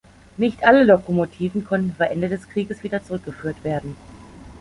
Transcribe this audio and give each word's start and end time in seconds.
Nicht 0.35 0.63
alle 0.63 0.83
Lokomotiven 0.83 1.63
konnten 1.63 1.93
vor 1.95 2.07
Ende 2.07 2.27
des 2.27 2.49
Krieges 2.49 2.81
wieder 2.81 3.03
zurückgeführt 3.03 3.63
werden. 3.63 3.95